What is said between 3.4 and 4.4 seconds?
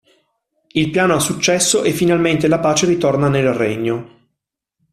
regno.